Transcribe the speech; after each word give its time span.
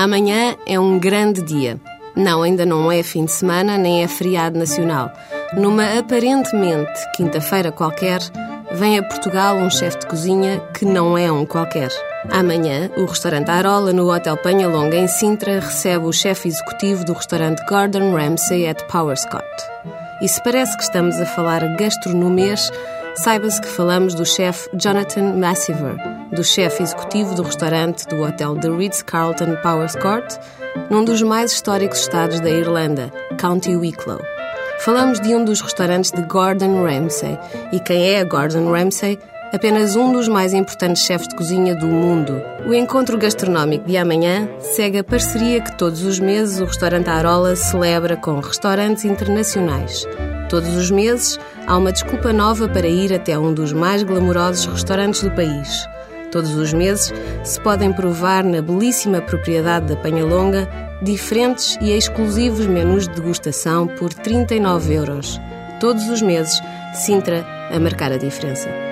Amanhã 0.00 0.56
é 0.66 0.80
um 0.80 0.98
grande 0.98 1.42
dia. 1.42 1.78
Não, 2.16 2.42
ainda 2.42 2.64
não 2.64 2.90
é 2.90 3.02
fim 3.02 3.26
de 3.26 3.32
semana 3.32 3.76
nem 3.76 4.02
é 4.02 4.08
feriado 4.08 4.58
nacional. 4.58 5.12
Numa 5.52 5.98
aparentemente 5.98 6.98
quinta-feira 7.14 7.70
qualquer, 7.70 8.18
vem 8.72 8.98
a 8.98 9.02
Portugal 9.02 9.56
um 9.56 9.68
chefe 9.68 9.98
de 9.98 10.06
cozinha 10.06 10.58
que 10.72 10.86
não 10.86 11.18
é 11.18 11.30
um 11.30 11.44
qualquer. 11.44 11.90
Amanhã, 12.30 12.90
o 12.96 13.04
restaurante 13.04 13.50
Arola, 13.50 13.92
no 13.92 14.10
Hotel 14.10 14.38
Penhalonga, 14.38 14.96
em 14.96 15.06
Sintra, 15.06 15.60
recebe 15.60 16.06
o 16.06 16.12
chefe 16.14 16.48
executivo 16.48 17.04
do 17.04 17.12
restaurante 17.12 17.62
Gordon 17.68 18.14
Ramsay 18.14 18.68
at 18.68 18.82
Powerscott. 18.84 19.44
E 20.22 20.28
se 20.28 20.42
parece 20.42 20.78
que 20.78 20.82
estamos 20.82 21.20
a 21.20 21.26
falar 21.26 21.60
gastronomês, 21.76 22.70
saiba-se 23.22 23.60
que 23.60 23.68
falamos 23.68 24.14
do 24.14 24.24
chefe 24.24 24.70
Jonathan 24.74 25.34
Massiver, 25.34 25.94
do 26.32 26.42
chefe 26.42 26.82
executivo 26.82 27.34
do 27.34 27.42
restaurante 27.42 28.06
do 28.08 28.22
hotel 28.22 28.56
The 28.56 28.70
Ritz-Carlton 28.70 29.56
Powers 29.62 29.94
Court, 29.96 30.38
num 30.88 31.04
dos 31.04 31.20
mais 31.20 31.52
históricos 31.52 32.00
estados 32.00 32.40
da 32.40 32.48
Irlanda, 32.48 33.10
County 33.38 33.76
Wicklow. 33.76 34.20
Falamos 34.78 35.20
de 35.20 35.34
um 35.34 35.44
dos 35.44 35.60
restaurantes 35.60 36.10
de 36.10 36.22
Gordon 36.22 36.82
Ramsay. 36.82 37.38
E 37.70 37.80
quem 37.80 38.14
é 38.14 38.24
Gordon 38.24 38.72
Ramsay? 38.72 39.18
Apenas 39.52 39.96
um 39.96 40.12
dos 40.12 40.26
mais 40.26 40.54
importantes 40.54 41.02
chefes 41.02 41.28
de 41.28 41.36
cozinha 41.36 41.74
do 41.74 41.86
mundo. 41.86 42.40
O 42.66 42.72
encontro 42.72 43.18
gastronómico 43.18 43.86
de 43.86 43.98
amanhã 43.98 44.48
segue 44.60 44.96
a 44.96 45.04
parceria 45.04 45.60
que 45.60 45.76
todos 45.76 46.04
os 46.04 46.18
meses 46.18 46.58
o 46.60 46.64
restaurante 46.64 47.10
Arola 47.10 47.54
celebra 47.54 48.16
com 48.16 48.40
restaurantes 48.40 49.04
internacionais. 49.04 50.06
Todos 50.50 50.74
os 50.76 50.90
meses 50.90 51.38
há 51.66 51.78
uma 51.78 51.92
desculpa 51.92 52.32
nova 52.32 52.68
para 52.68 52.88
ir 52.88 53.14
até 53.14 53.38
um 53.38 53.54
dos 53.54 53.72
mais 53.72 54.02
glamourosos 54.02 54.66
restaurantes 54.66 55.22
do 55.22 55.30
país. 55.30 55.88
Todos 56.32 56.54
os 56.56 56.72
meses 56.72 57.12
se 57.44 57.60
podem 57.60 57.92
provar 57.92 58.44
na 58.44 58.60
belíssima 58.60 59.20
propriedade 59.20 59.86
da 59.86 59.96
Penhalonga 59.96 60.68
diferentes 61.02 61.78
e 61.80 61.92
exclusivos 61.92 62.66
menus 62.66 63.08
de 63.08 63.14
degustação 63.14 63.86
por 63.86 64.12
39 64.12 64.92
euros. 64.92 65.40
Todos 65.80 66.08
os 66.08 66.20
meses, 66.20 66.60
Sintra 66.92 67.46
a 67.70 67.78
marcar 67.78 68.12
a 68.12 68.16
diferença. 68.16 68.89